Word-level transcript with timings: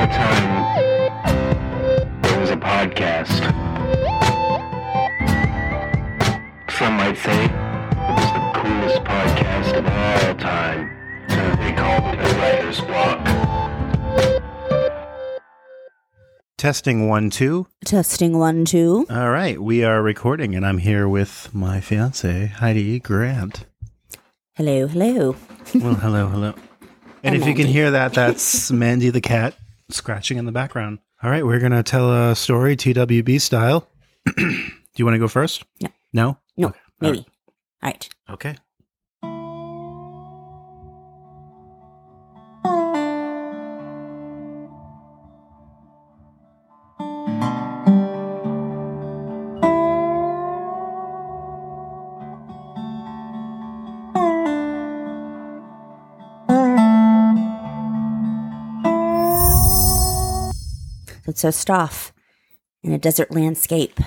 upon 0.00 0.08
a 0.08 0.08
time, 0.12 0.48
there 2.22 2.40
was 2.40 2.50
a 2.50 2.56
podcast. 2.56 3.40
Some 6.70 6.94
might 6.94 7.16
say 7.18 7.44
it 7.44 7.50
was 8.16 8.32
the 8.32 8.40
coolest 8.54 9.04
podcast 9.04 9.76
of 9.78 9.86
all 9.86 10.34
time. 10.36 10.90
So 11.28 11.36
they 11.56 11.72
called 11.72 12.14
it 12.14 12.20
a 12.20 12.22
writer's 12.38 12.80
block. 12.80 13.20
Testing 16.56 17.08
one, 17.08 17.30
two. 17.30 17.66
Testing 17.84 18.38
one, 18.38 18.64
two. 18.64 19.06
All 19.10 19.30
right, 19.30 19.60
we 19.60 19.82
are 19.82 20.00
recording, 20.02 20.54
and 20.54 20.64
I'm 20.66 20.78
here 20.78 21.08
with 21.08 21.52
my 21.54 21.80
fiance, 21.80 22.46
Heidi 22.46 23.00
Grant. 23.00 23.64
Hello, 24.56 24.86
hello. 24.86 25.34
Well, 25.74 25.94
hello, 25.94 26.26
hello. 26.28 26.54
And 27.22 27.36
if 27.36 27.46
you 27.46 27.54
can 27.54 27.66
hear 27.66 27.90
that, 27.90 28.14
that's 28.14 28.70
Mandy 28.72 29.10
the 29.10 29.20
cat 29.20 29.54
scratching 29.92 30.38
in 30.38 30.44
the 30.46 30.52
background. 30.52 30.98
All 31.22 31.30
right, 31.30 31.44
we're 31.44 31.58
going 31.60 31.72
to 31.72 31.82
tell 31.82 32.30
a 32.30 32.34
story 32.34 32.76
TWB 32.76 33.40
style. 33.40 33.88
Do 34.36 34.42
you 34.96 35.04
want 35.04 35.14
to 35.14 35.18
go 35.18 35.28
first? 35.28 35.64
No. 35.80 35.88
No? 36.12 36.38
No, 36.56 36.68
Okay. 36.68 36.78
All 37.02 37.10
maybe. 37.12 37.18
All 37.18 37.26
right. 37.90 38.08
Okay. 38.30 38.56
So 61.34 61.72
off 61.72 62.12
in 62.82 62.92
a 62.92 62.98
desert 62.98 63.30
landscape, 63.30 63.98
a 64.00 64.04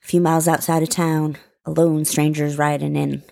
few 0.00 0.20
miles 0.20 0.48
outside 0.48 0.82
of 0.82 0.88
town. 0.88 1.36
A 1.66 1.70
lone 1.70 2.04
stranger's 2.04 2.58
riding 2.58 2.94
in 2.94 3.22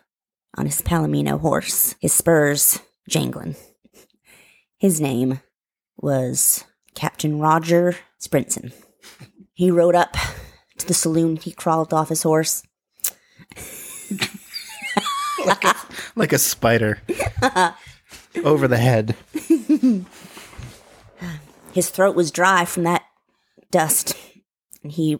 on 0.56 0.64
his 0.64 0.80
palomino 0.80 1.38
horse, 1.38 1.94
his 2.00 2.14
spurs 2.14 2.80
jangling. 3.08 3.56
His 4.78 5.00
name 5.00 5.40
was 5.98 6.64
Captain 6.94 7.38
Roger 7.38 7.96
Sprinson. 8.20 8.72
He 9.52 9.70
rode 9.70 9.94
up 9.94 10.16
to 10.78 10.86
the 10.86 10.94
saloon. 10.94 11.36
He 11.36 11.52
crawled 11.52 11.92
off 11.92 12.08
his 12.08 12.22
horse. 12.22 12.62
Like 16.16 16.32
a 16.32 16.38
spider 16.38 17.02
over 18.44 18.66
the 18.66 18.78
head. 18.78 19.14
His 21.72 21.90
throat 21.90 22.16
was 22.16 22.30
dry 22.30 22.64
from 22.64 22.84
that 22.84 23.02
dust. 23.72 24.16
And 24.84 24.92
he 24.92 25.18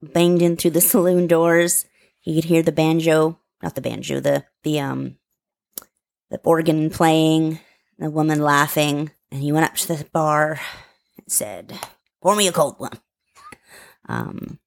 banged 0.00 0.40
in 0.40 0.56
through 0.56 0.70
the 0.70 0.80
saloon 0.92 1.26
doors. 1.26 1.84
He 2.20 2.34
could 2.34 2.44
hear 2.44 2.62
the 2.62 2.72
banjo, 2.72 3.38
not 3.62 3.74
the 3.74 3.80
banjo, 3.82 4.20
the 4.20 4.44
the 4.62 4.80
um 4.80 5.16
the 6.30 6.40
organ 6.44 6.90
playing, 6.90 7.60
the 7.98 8.10
woman 8.10 8.40
laughing, 8.40 9.10
and 9.30 9.42
he 9.42 9.52
went 9.52 9.66
up 9.66 9.74
to 9.74 9.94
the 9.94 10.04
bar 10.12 10.60
and 11.16 11.30
said, 11.30 11.78
"Pour 12.22 12.34
me 12.36 12.48
a 12.48 12.52
cold 12.52 12.78
one." 12.78 12.98
Um, 14.08 14.58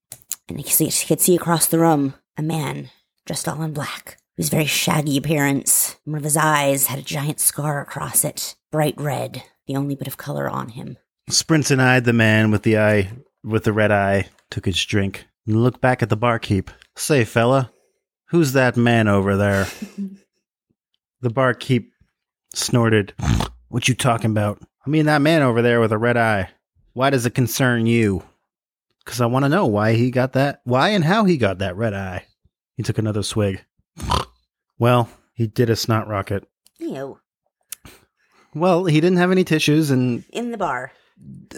and 0.48 0.58
he 0.58 0.64
could 0.64 0.74
see, 0.74 0.86
he 0.86 1.08
could 1.08 1.22
see 1.22 1.36
across 1.36 1.66
the 1.66 1.80
room 1.80 2.14
a 2.38 2.42
man 2.42 2.90
dressed 3.26 3.48
all 3.48 3.62
in 3.62 3.74
black. 3.74 4.18
His 4.38 4.50
very 4.50 4.66
shaggy 4.66 5.18
appearance. 5.18 5.98
One 6.06 6.18
of 6.18 6.24
his 6.24 6.38
eyes 6.38 6.88
had 6.88 7.00
a 7.00 7.04
giant 7.04 7.40
scar 7.40 7.82
across 7.82 8.24
it, 8.24 8.56
bright 8.72 8.96
red, 8.98 9.44
the 9.68 9.76
only 9.76 9.96
bit 9.96 10.08
of 10.08 10.18
color 10.18 10.50
on 10.50 10.70
him. 10.70 10.98
Sprinson 11.32 11.80
eyed 11.80 12.04
the 12.04 12.14
man 12.14 12.52
with 12.52 12.64
the 12.64 12.78
eye 12.78 13.10
with 13.44 13.64
the 13.64 13.74
red 13.74 13.92
eye, 13.92 14.28
took 14.50 14.66
his 14.66 14.84
drink, 14.86 15.26
and 15.48 15.64
looked 15.64 15.82
back 15.82 16.04
at 16.04 16.10
the 16.10 16.18
barkeep. 16.18 16.70
Say, 16.96 17.24
fella, 17.24 17.72
who's 18.26 18.54
that 18.54 18.76
man 18.78 19.08
over 19.08 19.38
there? 19.38 19.66
the 21.22 21.30
barkeep 21.30 21.92
snorted. 22.54 23.14
What 23.70 23.88
you 23.88 23.96
talking 23.96 24.32
about? 24.32 24.62
I 24.86 24.90
mean 24.90 25.06
that 25.06 25.22
man 25.22 25.42
over 25.42 25.62
there 25.62 25.80
with 25.80 25.94
a 25.94 25.98
red 25.98 26.18
eye. 26.18 26.50
Why 26.94 27.10
does 27.10 27.26
it 27.26 27.34
concern 27.34 27.86
you? 27.86 28.24
Because 29.06 29.22
I 29.22 29.26
want 29.26 29.46
to 29.46 29.50
know 29.50 29.66
why 29.66 29.94
he 29.94 30.12
got 30.12 30.34
that, 30.34 30.60
why 30.66 30.90
and 30.90 31.04
how 31.04 31.24
he 31.24 31.38
got 31.38 31.60
that 31.60 31.78
red 31.78 31.94
eye. 31.94 32.26
He 32.76 32.84
took 32.84 32.98
another 32.98 33.24
swig. 33.24 33.64
Well, 34.80 35.12
he 35.36 35.46
did 35.46 35.70
a 35.70 35.76
snot 35.76 36.08
rocket. 36.08 36.48
Ew. 36.80 37.20
Well, 38.56 38.86
he 38.86 39.00
didn't 39.00 39.20
have 39.20 39.32
any 39.32 39.44
tissues, 39.44 39.92
and 39.92 40.24
In 40.34 40.50
the 40.50 40.58
bar. 40.58 40.92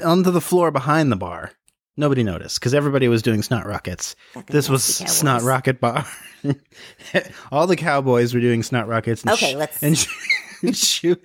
Onto 0.03 0.31
the 0.31 0.41
floor 0.41 0.71
behind 0.71 1.11
the 1.11 1.15
bar. 1.15 1.51
Nobody 1.95 2.23
noticed 2.23 2.59
because 2.59 2.73
everybody 2.73 3.07
was 3.07 3.21
doing 3.21 3.43
snot 3.43 3.67
rockets. 3.67 4.15
Fucking 4.33 4.51
This 4.53 4.67
was 4.67 4.81
nasty 4.87 5.03
cowboys. 5.03 5.17
snot 5.17 5.41
rocket 5.43 5.79
bar. 5.79 6.05
All 7.51 7.67
the 7.67 7.75
cowboys 7.75 8.33
were 8.33 8.39
doing 8.39 8.63
snot 8.63 8.87
rockets. 8.87 9.21
And 9.21 9.31
Okay, 9.31 9.55
let's- 9.55 9.81
and 9.83 9.95
sh- 9.97 10.07
shoot, 10.73 11.23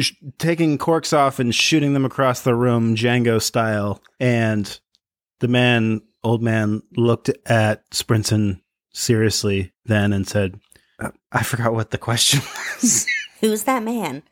sh- 0.00 0.12
taking 0.38 0.78
corks 0.78 1.12
off 1.12 1.38
and 1.38 1.54
shooting 1.54 1.92
them 1.92 2.04
across 2.06 2.40
the 2.40 2.54
room, 2.54 2.96
Django 2.96 3.40
style. 3.42 4.02
And 4.18 4.80
the 5.40 5.48
man, 5.48 6.00
old 6.22 6.42
man, 6.42 6.82
looked 6.96 7.28
at 7.46 7.88
Sprinson 7.90 8.60
seriously 8.94 9.72
then 9.84 10.12
and 10.14 10.26
said, 10.26 10.58
"Uh, 10.98 11.10
"I 11.30 11.42
forgot 11.42 11.74
what 11.74 11.90
the 11.90 11.98
question 11.98 12.40
was." 12.82 13.06
Who's 13.40 13.64
that 13.64 13.82
man? 13.82 14.22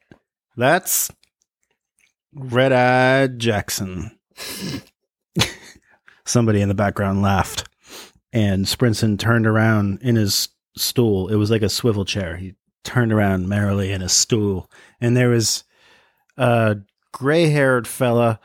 That's 0.57 1.11
Red 2.35 2.73
Eye 2.73 3.27
Jackson. 3.29 4.19
Somebody 6.25 6.61
in 6.61 6.69
the 6.69 6.75
background 6.75 7.21
laughed, 7.21 7.69
and 8.33 8.65
Sprinson 8.65 9.19
turned 9.19 9.47
around 9.47 10.01
in 10.03 10.17
his 10.17 10.49
stool. 10.77 11.29
It 11.29 11.37
was 11.37 11.51
like 11.51 11.63
a 11.63 11.69
swivel 11.69 12.05
chair. 12.05 12.37
He 12.37 12.55
turned 12.85 13.13
around 13.13 13.49
merrily 13.49 13.93
in 13.93 14.01
his 14.01 14.13
stool, 14.13 14.71
and 15.01 15.17
there 15.17 15.29
was 15.29 15.65
a 16.37 16.79
gray 17.13 17.51
haired 17.51 17.87
fella 17.87 18.41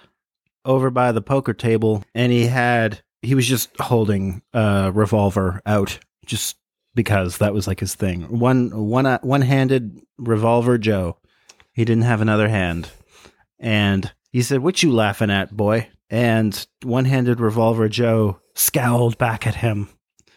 over 0.66 0.90
by 0.90 1.12
the 1.12 1.22
poker 1.22 1.54
table, 1.54 2.04
and 2.14 2.31
he 2.31 2.48
had 2.48 3.02
he 3.22 3.36
was 3.36 3.48
just 3.48 3.69
holding 3.80 4.42
a 4.54 4.92
revolver 4.94 5.62
out, 5.66 6.00
just 6.25 6.58
because 6.94 7.38
that 7.38 7.54
was 7.54 7.68
like 7.68 7.80
his 7.80 7.96
thing. 7.96 8.24
One 8.24 8.88
one 8.88 9.06
uh, 9.06 9.19
one 9.22 9.44
handed 9.44 10.02
revolver 10.18 10.78
Joe. 10.78 11.18
He 11.72 11.86
didn't 11.86 12.04
have 12.04 12.22
another 12.22 12.50
hand. 12.50 12.90
And 13.59 14.12
he 14.31 14.41
said, 14.41 14.59
What 14.59 14.84
you 14.84 14.91
laughing 14.91 15.31
at, 15.31 15.56
boy? 15.56 15.90
And 16.09 16.66
one 16.84 17.06
handed 17.06 17.40
revolver 17.40 17.90
Joe 17.90 18.40
scowled 18.56 19.18
back 19.18 19.45
at 19.45 19.56
him 19.56 19.90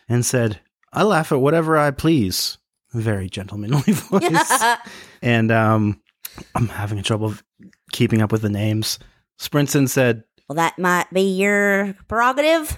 and 0.08 0.26
said, 0.26 0.60
I 0.92 1.04
laugh 1.04 1.30
at 1.32 1.40
whatever 1.40 1.78
I 1.78 1.90
please. 1.92 2.58
Very 2.92 3.28
gentlemanly 3.28 3.82
voice. 3.92 4.62
and 5.22 5.52
um, 5.52 6.00
I'm 6.54 6.68
having 6.68 6.98
a 6.98 7.02
trouble 7.02 7.34
keeping 7.92 8.20
up 8.20 8.32
with 8.32 8.42
the 8.42 8.50
names. 8.50 8.98
Sprinson 9.38 9.88
said, 9.88 10.24
well, 10.48 10.56
that 10.56 10.80
might 10.80 11.08
be 11.12 11.22
your 11.22 11.94
prerogative, 12.08 12.76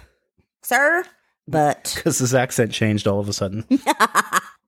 sir. 0.62 1.04
But 1.48 1.92
because 1.96 2.18
his 2.18 2.34
accent 2.34 2.72
changed 2.72 3.06
all 3.06 3.18
of 3.18 3.28
a 3.28 3.32
sudden. 3.32 3.64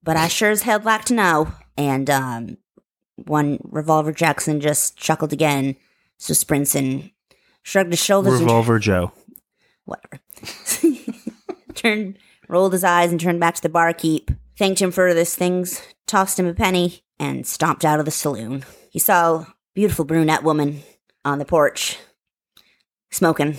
but 0.02 0.16
I 0.16 0.28
sure 0.28 0.50
as 0.50 0.62
hell 0.62 0.80
like 0.80 1.04
to 1.06 1.14
know. 1.14 1.52
And 1.76 2.08
um, 2.08 2.56
one 3.16 3.58
revolver 3.62 4.12
Jackson 4.12 4.60
just 4.60 4.97
chuckled 4.97 5.32
again. 5.32 5.76
So 6.19 6.32
Sprinson 6.32 7.12
shrugged 7.62 7.92
his 7.92 8.02
shoulders 8.02 8.34
and 8.34 8.42
Revolver 8.42 8.78
Joe. 8.78 9.12
whatever. 9.84 10.20
turned, 11.74 12.19
rolled 12.48 12.72
his 12.72 12.84
eyes, 12.84 13.10
and 13.10 13.20
turned 13.20 13.41
back 13.41 13.54
to 13.56 13.62
the 13.62 13.69
barkeep. 13.69 14.30
Thanked 14.56 14.80
him 14.80 14.92
for 14.92 15.08
his 15.08 15.34
things, 15.34 15.82
tossed 16.06 16.38
him 16.38 16.47
a 16.47 16.54
penny, 16.54 17.03
and 17.19 17.47
stomped 17.47 17.84
out 17.84 17.98
of 17.98 18.04
the 18.04 18.10
saloon. 18.10 18.64
He 18.91 18.98
saw 19.00 19.41
a 19.41 19.54
beautiful 19.74 20.04
brunette 20.04 20.44
woman 20.44 20.83
on 21.24 21.39
the 21.39 21.44
porch, 21.44 21.98
smoking. 23.10 23.59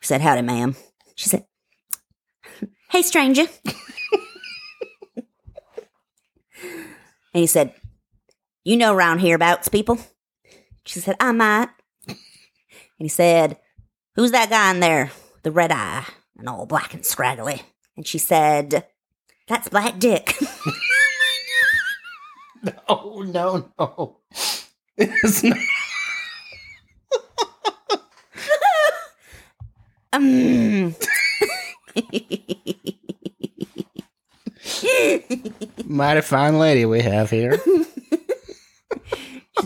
Said, 0.00 0.22
"Howdy, 0.22 0.42
ma'am." 0.42 0.76
She 1.14 1.28
said, 1.28 1.44
"Hey, 2.90 3.02
stranger." 3.02 3.44
and 5.16 5.26
he 7.32 7.46
said, 7.46 7.74
"You 8.66 8.76
know 8.76 8.94
round 8.94 9.20
hereabouts, 9.20 9.68
people." 9.68 9.98
She 10.84 11.00
said, 11.00 11.16
"I 11.20 11.32
might." 11.32 11.68
And 12.98 13.04
he 13.04 13.08
said, 13.08 13.58
Who's 14.14 14.32
that 14.32 14.50
guy 14.50 14.70
in 14.70 14.80
there? 14.80 15.10
The 15.42 15.50
red 15.50 15.70
eye 15.70 16.04
and 16.38 16.48
all 16.48 16.64
black 16.66 16.94
and 16.94 17.04
scraggly. 17.04 17.62
And 17.96 18.06
she 18.06 18.18
said, 18.18 18.86
That's 19.48 19.68
Black 19.68 19.98
Dick. 19.98 20.34
no, 22.88 23.22
no, 23.26 23.70
no. 23.78 24.18
It's 24.96 25.44
not. 25.44 25.58
um, 30.14 30.94
Mighty 35.84 36.20
fine 36.22 36.58
lady 36.58 36.86
we 36.86 37.02
have 37.02 37.30
here. 37.30 37.60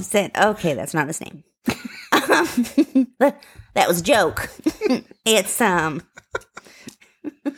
She's 0.01 0.07
said, 0.07 0.31
okay, 0.35 0.73
that's 0.73 0.95
not 0.95 1.09
his 1.09 1.21
name. 1.21 1.45
that 1.67 3.37
was 3.87 4.01
a 4.01 4.03
joke. 4.03 4.49
it's, 5.27 5.61
um, 5.61 6.01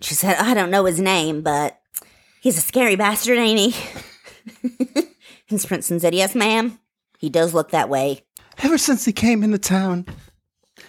she 0.00 0.14
said, 0.14 0.36
I 0.36 0.54
don't 0.54 0.70
know 0.70 0.86
his 0.86 0.98
name, 0.98 1.42
but 1.42 1.78
he's 2.40 2.56
a 2.56 2.62
scary 2.62 2.96
bastard, 2.96 3.36
ain't 3.36 3.58
he? 3.58 3.76
and 5.50 5.58
Sprinson 5.58 6.00
said, 6.00 6.14
yes, 6.14 6.34
ma'am. 6.34 6.78
He 7.18 7.28
does 7.28 7.52
look 7.52 7.72
that 7.72 7.90
way. 7.90 8.22
Ever 8.62 8.78
since 8.78 9.04
he 9.04 9.12
came 9.12 9.42
into 9.42 9.58
town, 9.58 10.06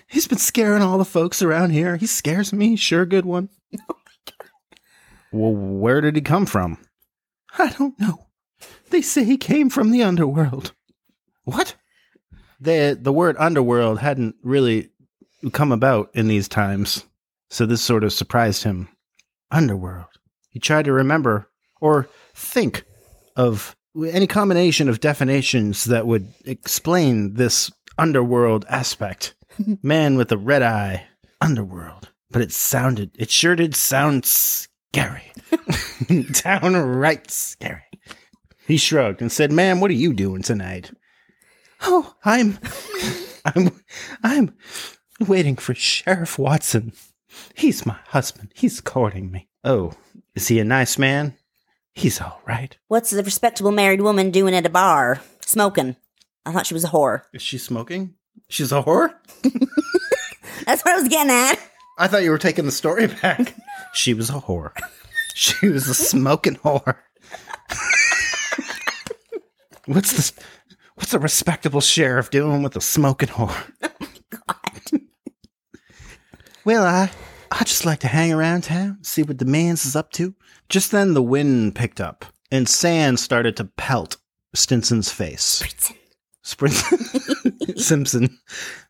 he's 0.08 0.30
been 0.30 0.38
scaring 0.38 0.82
all 0.82 0.98
the 0.98 1.04
folks 1.04 1.42
around 1.42 1.72
here. 1.72 1.98
He 1.98 2.08
scares 2.08 2.54
me. 2.54 2.78
Sure, 2.78 3.06
good 3.06 3.26
one. 3.26 3.50
well, 5.34 5.52
where 5.52 6.00
did 6.00 6.16
he 6.16 6.22
come 6.22 6.46
from? 6.46 6.78
I 7.58 7.70
don't 7.70 8.00
know. 8.00 8.28
They 8.90 9.02
say 9.02 9.24
he 9.24 9.38
came 9.38 9.70
from 9.70 9.92
the 9.92 10.04
underworld. 10.04 10.74
What? 11.44 11.76
The 12.60 12.98
the 13.00 13.14
word 13.14 13.36
underworld 13.40 14.00
hadn't 14.00 14.36
really 14.44 14.90
come 15.52 15.72
about 15.72 16.12
in 16.14 16.28
these 16.28 16.48
times, 16.48 17.06
so 17.50 17.66
this 17.66 17.82
sort 17.82 18.04
of 18.04 18.14
surprised 18.14 18.64
him. 18.64 18.90
Underworld. 19.50 20.06
He 20.50 20.60
tried 20.60 20.86
to 20.86 20.94
remember 20.94 21.50
or 21.80 22.08
think 22.34 22.86
of 23.36 23.76
any 23.96 24.28
combination 24.28 24.88
of 24.88 25.00
definitions 25.00 25.86
that 25.86 26.08
would 26.08 26.28
explain 26.46 27.34
this 27.34 27.72
underworld 27.98 28.66
aspect. 28.70 29.36
Man 29.84 30.16
with 30.16 30.32
a 30.32 30.38
red 30.38 30.62
eye, 30.62 31.08
underworld. 31.42 32.10
But 32.30 32.42
it 32.42 32.52
sounded, 32.52 33.12
it 33.16 33.30
sure 33.30 33.56
did 33.56 33.76
sound 33.76 34.26
scary. 34.94 35.32
Downright 36.44 37.32
scary. 37.32 37.82
He 38.68 38.78
shrugged 38.78 39.22
and 39.22 39.32
said, 39.32 39.52
Ma'am, 39.52 39.80
what 39.80 39.92
are 39.92 39.96
you 39.96 40.14
doing 40.14 40.42
tonight? 40.42 40.92
Oh, 41.82 42.14
I'm, 42.24 42.60
I'm, 43.46 43.82
I'm 44.24 44.54
waiting 45.20 45.56
for 45.56 45.74
Sheriff 45.74 46.38
Watson. 46.38 46.94
He's 47.56 47.86
my 47.86 47.98
husband. 48.08 48.52
He's 48.54 48.82
courting 48.82 49.32
me. 49.32 49.48
Oh, 49.64 49.94
is 50.36 50.48
he 50.48 50.60
a 50.60 50.66
nice 50.66 50.98
man? 50.98 51.36
He's 51.94 52.22
all 52.22 52.42
right. 52.46 52.78
What's 52.88 53.10
the 53.10 53.24
respectable 53.24 53.72
married 53.72 54.02
woman 54.02 54.32
doing 54.32 54.54
at 54.54 54.66
a 54.66 54.70
bar? 54.70 55.22
Smoking. 55.42 55.96
I 56.46 56.52
thought 56.52 56.66
she 56.66 56.74
was 56.74 56.84
a 56.84 56.90
whore. 56.90 57.24
Is 57.34 57.42
she 57.42 57.58
smoking? 57.58 58.16
She's 58.50 58.72
a 58.72 58.84
whore? 58.84 59.14
That's 60.66 60.84
what 60.84 60.94
I 60.94 61.00
was 61.00 61.08
getting 61.10 61.32
at. 61.32 61.56
I 61.98 62.08
thought 62.08 62.24
you 62.24 62.32
were 62.32 62.38
taking 62.38 62.66
the 62.66 62.72
story 62.72 63.08
back. 63.08 63.54
She 63.94 64.14
was 64.14 64.30
a 64.30 64.34
whore. 64.34 64.72
She 65.34 65.70
was 65.70 65.88
a 65.88 65.94
smoking 65.94 66.58
whore. 66.58 66.98
what's 69.86 70.12
this? 70.12 70.34
What's 70.96 71.14
a 71.14 71.20
respectable 71.20 71.80
sheriff 71.80 72.30
doing 72.30 72.64
with 72.64 72.76
a 72.76 72.82
smoking 72.82 73.30
whore? 73.30 73.72
God. 74.30 75.02
Well, 76.66 76.84
I 76.86 77.12
I 77.50 77.64
just 77.64 77.86
like 77.86 78.00
to 78.00 78.08
hang 78.08 78.32
around 78.32 78.64
town, 78.66 79.00
see 79.04 79.24
what 79.24 79.38
the 79.38 79.46
man's 79.46 79.86
is 79.86 79.96
up 79.96 80.12
to. 80.14 80.36
Just 80.70 80.92
then, 80.92 81.14
the 81.14 81.24
wind 81.24 81.76
picked 81.76 82.00
up, 82.00 82.26
and 82.52 82.68
sand 82.68 83.20
started 83.20 83.58
to 83.58 83.66
pelt 83.66 84.18
Stinson's 84.56 85.12
face. 85.12 85.64
Sprinson 86.44 87.78
Simpson 87.80 88.38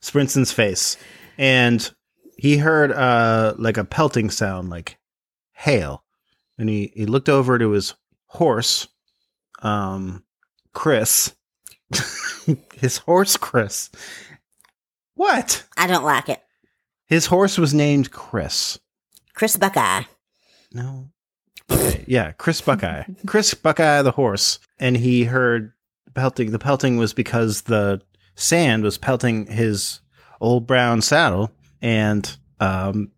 Sprinson's 0.01 0.51
face, 0.51 0.97
and 1.37 1.91
he 2.41 2.57
heard 2.57 2.91
uh 2.91 3.53
like 3.59 3.77
a 3.77 3.85
pelting 3.85 4.31
sound, 4.31 4.71
like 4.71 4.97
hail, 5.51 6.03
and 6.57 6.67
he 6.67 6.91
he 6.95 7.05
looked 7.05 7.29
over 7.29 7.59
to 7.59 7.69
his 7.69 7.93
horse, 8.25 8.87
um, 9.61 10.23
Chris, 10.73 11.35
his 12.73 12.97
horse 12.97 13.37
Chris. 13.37 13.91
What? 15.13 15.63
I 15.77 15.85
don't 15.85 16.03
like 16.03 16.29
it. 16.29 16.41
His 17.05 17.27
horse 17.27 17.59
was 17.59 17.75
named 17.75 18.09
Chris. 18.09 18.79
Chris 19.35 19.55
Buckeye. 19.55 20.01
No. 20.73 21.11
Okay, 21.69 22.03
yeah, 22.07 22.31
Chris 22.31 22.59
Buckeye. 22.59 23.03
Chris 23.27 23.53
Buckeye 23.53 24.01
the 24.01 24.09
horse. 24.09 24.57
And 24.79 24.97
he 24.97 25.25
heard 25.25 25.73
pelting. 26.15 26.49
The 26.49 26.57
pelting 26.57 26.97
was 26.97 27.13
because 27.13 27.61
the 27.61 28.01
sand 28.33 28.81
was 28.81 28.97
pelting 28.97 29.45
his 29.45 29.99
old 30.39 30.65
brown 30.65 31.03
saddle. 31.03 31.51
And, 31.81 32.37
um, 32.59 33.11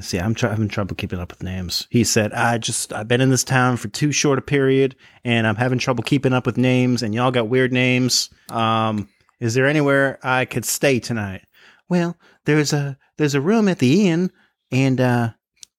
see, 0.00 0.18
I'm 0.18 0.34
try- 0.34 0.50
having 0.50 0.68
trouble 0.68 0.96
keeping 0.96 1.18
up 1.20 1.30
with 1.30 1.42
names. 1.42 1.86
He 1.90 2.04
said, 2.04 2.32
I 2.32 2.58
just, 2.58 2.92
I've 2.92 3.08
been 3.08 3.20
in 3.20 3.30
this 3.30 3.44
town 3.44 3.76
for 3.76 3.88
too 3.88 4.12
short 4.12 4.38
a 4.38 4.42
period 4.42 4.96
and 5.24 5.46
I'm 5.46 5.56
having 5.56 5.78
trouble 5.78 6.02
keeping 6.02 6.32
up 6.32 6.46
with 6.46 6.56
names 6.58 7.02
and 7.02 7.14
y'all 7.14 7.30
got 7.30 7.48
weird 7.48 7.72
names. 7.72 8.30
Um, 8.50 9.08
is 9.38 9.54
there 9.54 9.66
anywhere 9.66 10.18
I 10.22 10.44
could 10.44 10.64
stay 10.64 10.98
tonight? 11.00 11.42
Well, 11.88 12.16
there's 12.44 12.72
a, 12.72 12.98
there's 13.16 13.34
a 13.34 13.40
room 13.40 13.68
at 13.68 13.78
the 13.78 14.08
inn 14.08 14.30
and, 14.70 15.00
uh, 15.00 15.30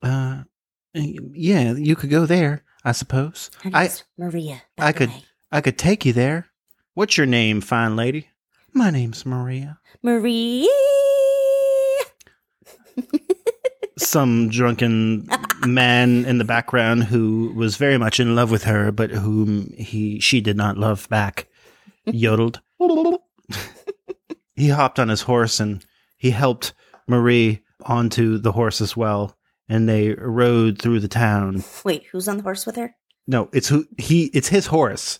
uh, 0.01 0.43
yeah, 0.93 1.73
you 1.73 1.95
could 1.95 2.09
go 2.09 2.25
there, 2.25 2.63
I 2.83 2.91
suppose. 2.91 3.49
I, 3.73 3.89
Maria. 4.17 4.61
I 4.77 4.91
could, 4.93 5.09
way. 5.09 5.23
I 5.51 5.61
could 5.61 5.77
take 5.77 6.05
you 6.05 6.13
there. 6.13 6.47
What's 6.93 7.17
your 7.17 7.27
name, 7.27 7.61
fine 7.61 7.95
lady? 7.95 8.29
My 8.73 8.89
name's 8.89 9.25
Maria. 9.25 9.79
Maria. 10.01 10.67
Some 13.97 14.49
drunken 14.49 15.27
man 15.65 16.25
in 16.25 16.37
the 16.37 16.43
background 16.43 17.03
who 17.03 17.53
was 17.55 17.77
very 17.77 17.97
much 17.97 18.19
in 18.19 18.35
love 18.35 18.49
with 18.49 18.63
her, 18.63 18.91
but 18.91 19.11
whom 19.11 19.71
he 19.77 20.19
she 20.19 20.41
did 20.41 20.57
not 20.57 20.77
love 20.77 21.07
back, 21.09 21.47
yodeled. 22.05 22.61
he 24.55 24.69
hopped 24.69 24.99
on 24.99 25.09
his 25.09 25.21
horse 25.21 25.59
and 25.59 25.85
he 26.17 26.31
helped 26.31 26.73
Marie 27.07 27.61
onto 27.85 28.37
the 28.37 28.51
horse 28.53 28.81
as 28.81 28.95
well, 28.97 29.35
and 29.69 29.87
they 29.87 30.13
rode 30.13 30.81
through 30.81 30.99
the 30.99 31.07
town. 31.07 31.63
Wait, 31.83 32.05
who's 32.11 32.27
on 32.27 32.37
the 32.37 32.43
horse 32.43 32.65
with 32.65 32.75
her? 32.77 32.95
No, 33.27 33.49
it's 33.53 33.67
who 33.67 33.85
he. 33.97 34.25
It's 34.33 34.47
his 34.49 34.67
horse. 34.67 35.19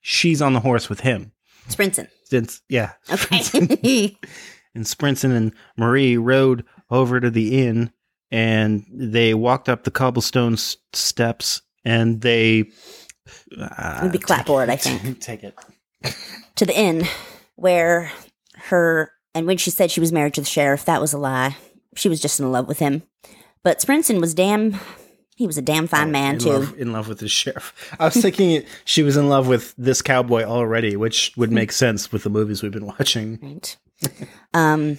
She's 0.00 0.42
on 0.42 0.52
the 0.52 0.60
horse 0.60 0.88
with 0.88 1.00
him. 1.00 1.32
Sprinson. 1.68 2.08
Since 2.24 2.60
yeah, 2.68 2.92
Okay. 3.10 4.16
and 4.74 4.84
Sprinson 4.84 5.34
and 5.36 5.52
Marie 5.76 6.16
rode 6.16 6.64
over 6.92 7.18
to 7.18 7.30
the 7.30 7.66
inn 7.66 7.90
and 8.30 8.84
they 8.92 9.34
walked 9.34 9.68
up 9.68 9.82
the 9.84 9.90
cobblestone 9.90 10.52
s- 10.52 10.76
steps 10.92 11.62
and 11.84 12.20
they 12.20 12.70
uh, 13.60 14.00
Would 14.02 14.12
be 14.12 14.18
clapboard, 14.18 14.68
I 14.70 14.76
think. 14.76 15.20
take 15.20 15.42
it. 15.42 15.54
to 16.56 16.66
the 16.66 16.78
inn 16.78 17.04
where 17.56 18.12
her 18.68 19.10
and 19.34 19.46
when 19.46 19.56
she 19.56 19.70
said 19.70 19.90
she 19.90 20.00
was 20.00 20.12
married 20.12 20.34
to 20.34 20.40
the 20.42 20.46
sheriff, 20.46 20.84
that 20.84 21.00
was 21.00 21.12
a 21.12 21.18
lie. 21.18 21.56
She 21.96 22.08
was 22.08 22.20
just 22.20 22.38
in 22.38 22.52
love 22.52 22.68
with 22.68 22.78
him. 22.78 23.02
But 23.64 23.78
Sprinson 23.80 24.20
was 24.20 24.34
damn 24.34 24.78
he 25.36 25.46
was 25.46 25.56
a 25.56 25.62
damn 25.62 25.86
fine 25.86 26.12
man 26.12 26.34
in 26.34 26.40
too. 26.40 26.50
love, 26.50 26.78
in 26.78 26.92
love 26.92 27.08
with 27.08 27.18
the 27.20 27.28
sheriff. 27.28 27.94
I 27.98 28.04
was 28.04 28.14
thinking 28.16 28.64
she 28.84 29.02
was 29.02 29.16
in 29.16 29.28
love 29.30 29.48
with 29.48 29.74
this 29.78 30.02
cowboy 30.02 30.42
already, 30.44 30.94
which 30.94 31.32
would 31.38 31.50
make 31.50 31.72
sense 31.72 32.12
with 32.12 32.22
the 32.22 32.30
movies 32.30 32.62
we've 32.62 32.70
been 32.72 32.86
watching. 32.86 33.38
Right. 33.42 33.76
um 34.52 34.98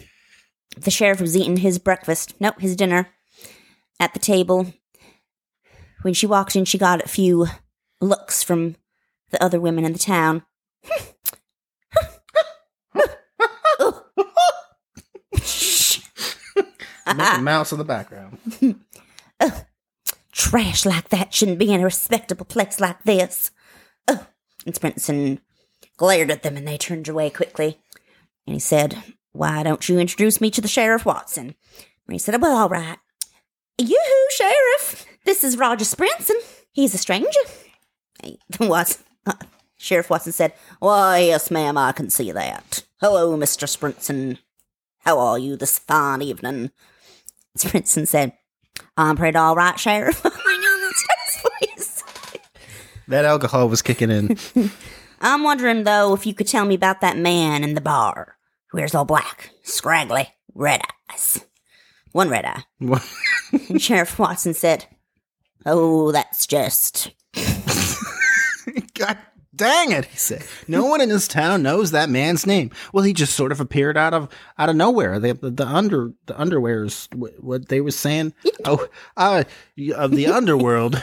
the 0.78 0.92
sheriff 0.92 1.22
was 1.22 1.36
eating 1.36 1.58
his 1.58 1.80
breakfast, 1.80 2.34
nope, 2.40 2.60
his 2.60 2.76
dinner 2.76 3.10
at 4.00 4.14
the 4.14 4.20
table. 4.20 4.74
When 6.02 6.14
she 6.14 6.28
walked 6.28 6.56
in, 6.56 6.66
she 6.66 6.78
got 6.78 7.04
a 7.04 7.08
few 7.08 7.48
looks 8.02 8.44
from 8.44 8.76
the 9.32 9.42
other 9.42 9.60
women 9.60 9.86
in 9.86 9.94
the 9.94 10.00
town. 10.00 10.44
Mickey 17.08 17.22
uh-uh. 17.22 17.42
Mouse 17.42 17.72
in 17.72 17.78
the 17.78 17.84
background. 17.84 18.38
Uh, 19.40 19.52
trash 20.32 20.86
like 20.86 21.10
that 21.10 21.34
shouldn't 21.34 21.60
be 21.60 21.74
in 21.74 21.82
a 21.82 21.86
respectable 21.86 22.46
place 22.46 22.80
like 22.80 23.04
this. 23.04 23.52
Oh. 24.08 24.28
And 24.66 24.74
Sprinson 24.74 25.40
glared 25.98 26.32
at 26.32 26.44
them 26.44 26.56
and 26.56 26.68
they 26.68 26.78
turned 26.78 27.10
away 27.10 27.30
quickly. 27.30 27.80
And 28.48 28.54
he 28.54 28.60
said, 28.60 29.04
Why 29.34 29.64
don't 29.64 29.90
you 29.90 29.98
introduce 29.98 30.40
me 30.40 30.52
to 30.52 30.62
the 30.62 30.68
Sheriff 30.68 31.06
Watson? 31.06 31.56
And 32.08 32.14
he 32.14 32.20
said, 32.20 32.40
Well, 32.40 32.56
all 32.56 32.70
right. 32.70 32.98
Yoo-hoo, 33.80 34.28
Sheriff. 34.30 35.06
This 35.26 35.44
is 35.44 35.58
Roger 35.58 35.86
Sprinson. 35.86 36.36
He's 36.72 36.94
a 36.94 37.00
stranger. 37.00 37.40
Hey, 38.22 38.38
uh, 38.60 38.86
Sheriff 39.78 40.12
Watson 40.12 40.34
said, 40.34 40.54
Why, 40.80 41.20
yes, 41.20 41.50
ma'am, 41.50 41.80
I 41.80 41.94
can 41.94 42.12
see 42.12 42.32
that. 42.32 42.84
Hello, 43.02 43.36
Mr. 43.36 43.68
Sprinson. 43.68 44.38
How 45.00 45.18
are 45.18 45.40
you 45.40 45.58
this 45.58 45.80
fine 45.80 46.22
evening? 46.22 46.70
Sprinson 47.58 48.08
said, 48.08 48.34
I'm 48.96 49.16
pretty 49.16 49.38
all 49.38 49.56
right, 49.56 49.80
Sheriff. 49.80 50.24
my 50.24 50.32
that's 51.10 51.36
his 51.36 51.42
voice. 51.42 52.04
That 53.08 53.26
alcohol 53.26 53.68
was 53.68 53.82
kicking 53.82 54.12
in. 54.12 54.38
I'm 55.20 55.44
wondering, 55.44 55.86
though, 55.86 56.14
if 56.14 56.28
you 56.28 56.36
could 56.36 56.48
tell 56.48 56.66
me 56.66 56.76
about 56.76 57.02
that 57.02 57.18
man 57.18 57.64
in 57.64 57.74
the 57.74 57.82
bar 57.82 58.38
wears 58.74 58.96
all 58.96 59.06
black, 59.06 59.52
scraggly, 59.64 60.30
red 60.54 60.82
eyes. 61.12 61.46
One 62.12 62.30
red 62.30 62.46
eye. 62.46 62.64
And 63.70 63.80
Sheriff 63.80 64.18
Watson 64.18 64.56
said, 64.56 64.88
Oh, 65.64 66.12
that's 66.12 66.48
just. 66.48 67.12
God 68.96 69.18
dang 69.56 69.92
it, 69.92 70.06
he 70.06 70.18
said. 70.18 70.44
No 70.68 70.86
one 70.86 71.02
in 71.02 71.10
this 71.10 71.28
town 71.28 71.64
knows 71.64 71.92
that 71.92 72.10
man's 72.10 72.46
name. 72.46 72.72
Well, 72.92 73.04
he 73.04 73.14
just 73.14 73.36
sort 73.36 73.52
of 73.52 73.60
appeared 73.60 73.98
out 73.98 74.14
of 74.14 74.30
out 74.58 74.70
of 74.70 74.76
nowhere. 74.76 75.20
The 75.20 75.34
the, 75.34 75.52
the 75.52 75.68
under 75.68 76.12
the 76.26 76.34
underwears 76.34 77.14
what 77.40 77.70
they 77.70 77.82
were 77.82 77.92
saying. 77.92 78.34
oh, 78.66 78.88
uh, 79.18 79.44
of 79.96 80.12
the 80.12 80.28
underworld. 80.28 81.02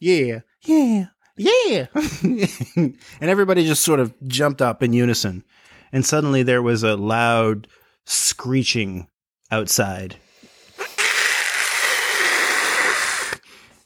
yeah. 0.00 0.40
Yeah. 0.62 1.06
Yeah. 1.36 1.86
and 2.22 2.96
everybody 3.20 3.66
just 3.66 3.82
sort 3.82 4.00
of 4.00 4.14
jumped 4.26 4.60
up 4.60 4.82
in 4.82 4.92
unison. 4.92 5.44
And 5.92 6.06
suddenly 6.06 6.42
there 6.42 6.62
was 6.62 6.82
a 6.82 6.96
loud 6.96 7.68
screeching 8.06 9.08
outside. 9.50 10.16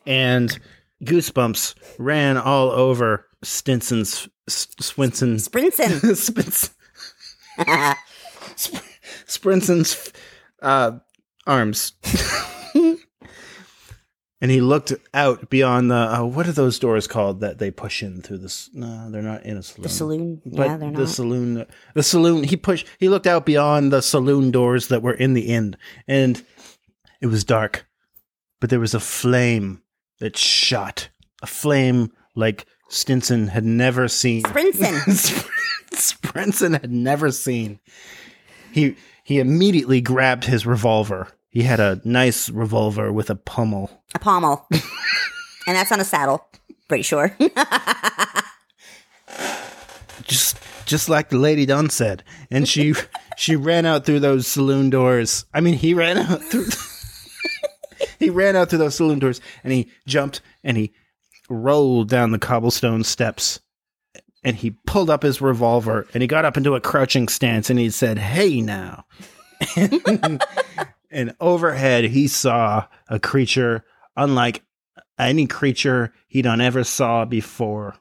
And 0.06 0.58
Goosebumps 1.04 1.74
ran 1.98 2.36
all 2.36 2.70
over 2.70 3.26
Stinson's 3.44 4.28
S- 4.48 4.68
Swinson 4.80 5.40
Sprinson. 5.40 6.16
Spins, 6.16 6.70
Sprinson's 9.26 10.12
uh, 10.62 10.98
arms. 11.46 11.92
and 14.46 14.52
he 14.52 14.60
looked 14.60 14.92
out 15.12 15.50
beyond 15.50 15.90
the 15.90 15.96
uh, 15.96 16.24
what 16.24 16.46
are 16.46 16.52
those 16.52 16.78
doors 16.78 17.08
called 17.08 17.40
that 17.40 17.58
they 17.58 17.72
push 17.72 18.00
in 18.00 18.22
through 18.22 18.38
this? 18.38 18.70
No, 18.72 19.10
they're 19.10 19.20
not 19.20 19.42
in 19.42 19.56
a 19.56 19.62
saloon. 19.64 19.82
The 19.82 19.88
saloon. 19.88 20.42
But 20.46 20.66
yeah, 20.68 20.76
they're 20.76 20.90
not. 20.92 21.00
the 21.00 21.08
saloon, 21.08 21.66
the 21.94 22.02
saloon. 22.04 22.44
He 22.44 22.56
pushed. 22.56 22.86
He 23.00 23.08
looked 23.08 23.26
out 23.26 23.44
beyond 23.44 23.92
the 23.92 24.00
saloon 24.00 24.52
doors 24.52 24.86
that 24.86 25.02
were 25.02 25.14
in 25.14 25.32
the 25.32 25.48
inn, 25.48 25.76
and 26.06 26.40
it 27.20 27.26
was 27.26 27.42
dark. 27.42 27.88
But 28.60 28.70
there 28.70 28.78
was 28.78 28.94
a 28.94 29.00
flame 29.00 29.82
that 30.20 30.36
shot, 30.36 31.08
a 31.42 31.48
flame 31.48 32.12
like 32.36 32.66
Stinson 32.88 33.48
had 33.48 33.64
never 33.64 34.06
seen. 34.06 34.44
Sprinson. 34.44 35.50
Sprinson 35.90 36.80
had 36.80 36.92
never 36.92 37.32
seen. 37.32 37.80
He 38.70 38.94
he 39.24 39.40
immediately 39.40 40.00
grabbed 40.00 40.44
his 40.44 40.66
revolver. 40.66 41.35
He 41.56 41.62
had 41.62 41.80
a 41.80 42.02
nice 42.04 42.50
revolver 42.50 43.10
with 43.10 43.30
a 43.30 43.34
pommel. 43.34 43.90
a 44.14 44.18
pommel. 44.18 44.66
and 45.66 45.74
that's 45.74 45.90
on 45.90 46.00
a 46.00 46.04
saddle. 46.04 46.46
Pretty 46.86 47.02
sure. 47.02 47.34
just 50.22 50.58
just 50.84 51.08
like 51.08 51.30
the 51.30 51.38
lady 51.38 51.64
Dunn 51.64 51.88
said. 51.88 52.24
And 52.50 52.68
she 52.68 52.92
she 53.38 53.56
ran 53.56 53.86
out 53.86 54.04
through 54.04 54.20
those 54.20 54.46
saloon 54.46 54.90
doors. 54.90 55.46
I 55.54 55.62
mean, 55.62 55.72
he 55.72 55.94
ran 55.94 56.18
out 56.18 56.42
through 56.42 56.66
he 58.18 58.28
ran 58.28 58.54
out 58.54 58.68
through 58.68 58.80
those 58.80 58.96
saloon 58.96 59.18
doors 59.18 59.40
and 59.64 59.72
he 59.72 59.88
jumped 60.06 60.42
and 60.62 60.76
he 60.76 60.92
rolled 61.48 62.10
down 62.10 62.32
the 62.32 62.38
cobblestone 62.38 63.02
steps 63.02 63.60
and 64.44 64.56
he 64.56 64.72
pulled 64.86 65.08
up 65.08 65.22
his 65.22 65.40
revolver 65.40 66.06
and 66.12 66.22
he 66.22 66.26
got 66.26 66.44
up 66.44 66.58
into 66.58 66.74
a 66.74 66.82
crouching 66.82 67.28
stance 67.28 67.70
and 67.70 67.78
he 67.78 67.88
said, 67.88 68.18
"Hey 68.18 68.60
now." 68.60 69.06
and 69.76 70.42
overhead 71.40 72.04
he 72.04 72.28
saw 72.28 72.86
a 73.08 73.18
creature 73.18 73.84
unlike 74.16 74.62
any 75.18 75.46
creature 75.46 76.12
he'd 76.28 76.42
done 76.42 76.60
ever 76.60 76.84
saw 76.84 77.24
before. 77.24 77.96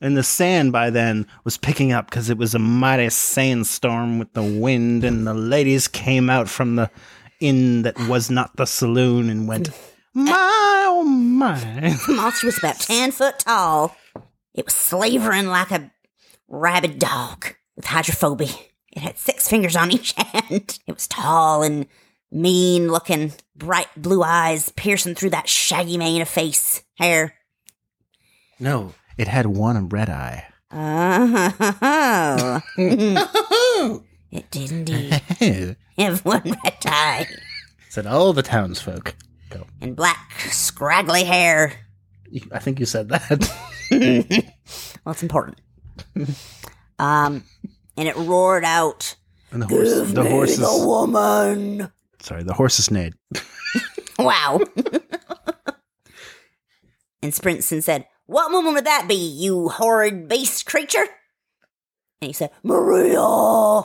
And 0.00 0.16
the 0.16 0.22
sand 0.22 0.72
by 0.72 0.90
then 0.90 1.26
was 1.44 1.56
picking 1.56 1.92
up 1.92 2.08
because 2.08 2.30
it 2.30 2.38
was 2.38 2.54
a 2.54 2.58
mighty 2.58 3.10
sandstorm 3.10 4.18
with 4.18 4.32
the 4.32 4.42
wind, 4.42 5.02
and 5.02 5.26
the 5.26 5.34
ladies 5.34 5.88
came 5.88 6.30
out 6.30 6.48
from 6.48 6.76
the 6.76 6.90
inn 7.40 7.82
that 7.82 7.98
was 8.08 8.30
not 8.30 8.56
the 8.56 8.66
saloon 8.66 9.28
and 9.28 9.48
went, 9.48 9.70
My 10.14 10.68
oh 10.88 11.04
my. 11.04 11.58
The 12.06 12.12
monster 12.16 12.46
was 12.46 12.58
about 12.58 12.78
10 12.80 13.12
foot 13.12 13.40
tall. 13.40 13.96
It 14.54 14.64
was 14.64 14.74
slavering 14.74 15.46
like 15.46 15.70
a 15.70 15.90
rabid 16.48 16.98
dog 16.98 17.54
with 17.76 17.86
hydrophobia. 17.86 18.48
It 18.92 19.00
had 19.00 19.18
six 19.18 19.48
fingers 19.48 19.76
on 19.76 19.90
each 19.90 20.12
hand. 20.16 20.78
It 20.86 20.92
was 20.92 21.06
tall 21.06 21.62
and 21.62 21.86
mean 22.30 22.88
looking, 22.90 23.32
bright 23.56 23.88
blue 23.96 24.22
eyes 24.22 24.70
piercing 24.70 25.14
through 25.14 25.30
that 25.30 25.48
shaggy 25.48 25.96
mane 25.96 26.22
of 26.22 26.28
face, 26.28 26.82
hair. 26.98 27.34
No, 28.60 28.94
it 29.16 29.28
had 29.28 29.46
one 29.46 29.88
red 29.88 30.08
eye. 30.10 30.44
Oh. 30.70 32.60
it 34.30 34.50
did 34.50 34.70
indeed 34.70 35.22
have 35.98 36.22
one 36.24 36.42
red 36.44 36.76
eye 36.84 37.26
Said 37.88 38.06
all 38.06 38.32
the 38.34 38.42
townsfolk. 38.42 39.14
Go. 39.50 39.64
and 39.80 39.96
black, 39.96 40.32
scraggly 40.50 41.24
hair. 41.24 41.72
I 42.52 42.58
think 42.58 42.78
you 42.80 42.84
said 42.86 43.08
that. 43.08 43.50
Well, 43.90 45.12
it's 45.12 45.22
important. 45.22 45.58
um, 46.98 47.44
and 47.96 48.08
it 48.08 48.14
roared 48.16 48.64
out, 48.64 49.14
And 49.50 49.62
the 49.62 49.66
horse, 49.66 50.10
the 50.12 50.22
horses. 50.28 50.58
the 50.58 50.86
woman. 50.86 51.90
Sorry, 52.20 52.42
the 52.42 52.54
horses 52.54 52.90
neighed. 52.90 53.14
Wow. 54.20 54.58
and 57.22 57.32
Sprinson 57.32 57.80
said, 57.84 58.06
What 58.26 58.50
woman 58.50 58.74
would 58.74 58.84
that 58.86 59.06
be, 59.06 59.14
you 59.14 59.68
horrid 59.68 60.26
beast 60.28 60.66
creature? 60.66 61.04
And 62.20 62.26
he 62.26 62.32
said, 62.32 62.50
Maria. 62.64 63.20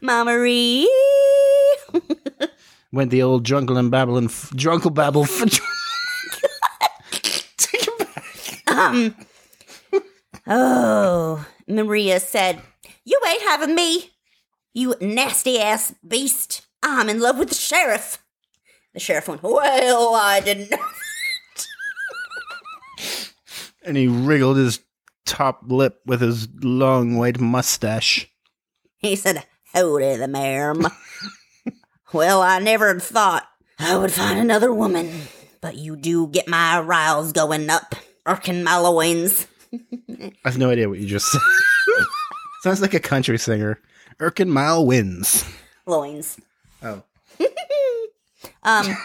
My 0.00 0.22
Marie. 0.22 0.88
Went 2.92 3.10
the 3.10 3.22
old 3.22 3.44
Drunkle 3.44 3.76
and 3.78 3.90
Babylon, 3.90 4.26
f- 4.26 4.50
Drunkle 4.54 4.94
Babble. 4.94 5.24
F- 5.24 5.60
Take 7.56 7.88
it 7.88 7.98
back. 7.98 8.76
Um. 8.78 9.16
Oh, 10.46 11.44
Maria 11.66 12.20
said, 12.20 12.60
You 13.04 13.20
ain't 13.28 13.42
having 13.42 13.74
me, 13.74 14.10
you 14.74 14.94
nasty 15.00 15.58
ass 15.58 15.94
beast. 16.06 16.66
I'm 16.82 17.08
in 17.08 17.20
love 17.20 17.38
with 17.38 17.48
the 17.48 17.54
sheriff. 17.54 18.18
The 18.92 19.00
sheriff 19.00 19.28
went, 19.28 19.42
Well, 19.42 20.14
I 20.14 20.40
didn't 20.40 20.70
know. 20.70 20.78
And 23.86 23.96
he 23.96 24.06
wriggled 24.06 24.56
his 24.56 24.80
top 25.26 25.62
lip 25.66 26.00
with 26.06 26.20
his 26.20 26.48
long 26.62 27.16
white 27.16 27.38
mustache. 27.40 28.28
He 28.96 29.16
said, 29.16 29.44
Howdy, 29.72 30.16
the 30.16 30.28
ma'am. 30.28 30.86
well, 32.12 32.40
I 32.40 32.58
never 32.58 32.98
thought 32.98 33.46
I 33.78 33.96
would 33.96 34.12
find 34.12 34.38
another 34.38 34.72
woman, 34.72 35.22
but 35.60 35.76
you 35.76 35.96
do 35.96 36.28
get 36.28 36.48
my 36.48 36.80
riles 36.80 37.32
going 37.32 37.68
up, 37.68 37.94
irking 38.24 38.62
my 38.62 38.76
loins. 38.76 39.46
I 39.72 40.32
have 40.44 40.58
no 40.58 40.70
idea 40.70 40.88
what 40.88 40.98
you 41.00 41.06
just 41.06 41.30
said. 41.30 41.40
Sounds 42.62 42.80
like 42.80 42.94
a 42.94 43.00
country 43.00 43.38
singer. 43.38 43.80
Erkin 44.18 44.48
Mile 44.48 44.84
wins. 44.86 45.44
Loins. 45.86 46.38
Oh. 46.82 47.02
Um. 48.66 48.96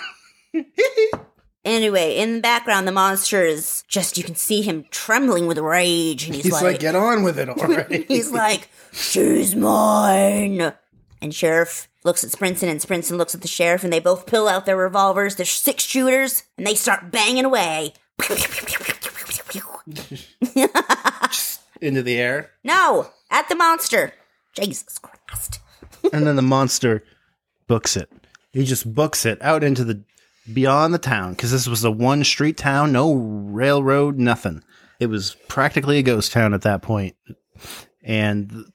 anyway, 1.65 2.15
in 2.15 2.35
the 2.35 2.41
background, 2.41 2.87
the 2.87 2.93
monster 2.93 3.43
is 3.43 3.83
just, 3.89 4.17
you 4.17 4.23
can 4.23 4.35
see 4.35 4.61
him 4.61 4.85
trembling 4.89 5.47
with 5.47 5.57
rage, 5.57 6.25
and 6.25 6.35
he's, 6.35 6.45
He's 6.45 6.61
like, 6.61 6.79
get 6.79 6.95
on 6.95 7.23
with 7.23 7.37
it 7.37 7.49
already. 7.57 8.05
He's 8.07 8.31
like, 8.31 8.69
she's 8.93 9.55
mine. 9.55 10.73
And 11.21 11.35
Sheriff 11.35 11.89
looks 12.05 12.23
at 12.23 12.29
Sprinson, 12.31 12.69
and 12.69 12.79
Sprinson 12.79 13.17
looks 13.17 13.35
at 13.35 13.41
the 13.41 13.49
sheriff, 13.49 13.83
and 13.83 13.91
they 13.91 13.99
both 13.99 14.25
pull 14.25 14.47
out 14.47 14.65
their 14.65 14.77
revolvers, 14.77 15.35
their 15.35 15.45
six 15.45 15.83
shooters, 15.83 16.43
and 16.57 16.65
they 16.65 16.75
start 16.75 17.11
banging 17.11 17.43
away. 17.45 17.93
into 21.81 22.01
the 22.03 22.17
air. 22.17 22.51
no, 22.63 23.09
at 23.29 23.47
the 23.49 23.55
monster. 23.55 24.13
Jesus 24.59 24.99
Christ. 24.99 25.59
and 26.13 26.25
then 26.25 26.35
the 26.35 26.41
monster 26.41 27.03
books 27.67 27.95
it. 27.95 28.11
He 28.51 28.65
just 28.65 28.91
books 28.93 29.25
it 29.25 29.41
out 29.41 29.63
into 29.63 29.83
the 29.83 30.03
beyond 30.51 30.93
the 30.93 30.99
town 30.99 31.33
because 31.33 31.51
this 31.51 31.67
was 31.67 31.83
a 31.83 31.91
one 31.91 32.23
street 32.23 32.57
town, 32.57 32.91
no 32.91 33.13
railroad, 33.13 34.17
nothing. 34.17 34.63
It 34.99 35.07
was 35.07 35.35
practically 35.47 35.99
a 35.99 36.03
ghost 36.03 36.31
town 36.31 36.53
at 36.53 36.63
that 36.63 36.81
point. 36.81 37.15
And 38.03 38.49
th- 38.49 38.65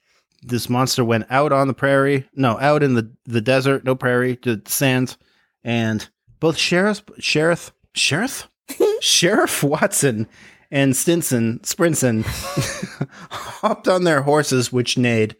this 0.42 0.68
monster 0.68 1.04
went 1.04 1.26
out 1.30 1.52
on 1.52 1.68
the 1.68 1.74
prairie, 1.74 2.28
no, 2.34 2.58
out 2.60 2.82
in 2.82 2.94
the, 2.94 3.10
the 3.24 3.40
desert, 3.40 3.84
no 3.84 3.94
prairie, 3.94 4.38
the 4.42 4.62
sands, 4.66 5.16
and 5.62 6.08
both 6.38 6.56
sheriff, 6.56 7.02
sheriff, 7.18 7.72
sheriff, 7.94 8.48
sheriff 9.00 9.62
Watson 9.62 10.28
and 10.70 10.96
Stinson, 10.96 11.60
Sprinson, 11.60 12.24
hopped 13.30 13.88
on 13.88 14.04
their 14.04 14.22
horses, 14.22 14.72
which 14.72 14.98
neighed, 14.98 15.36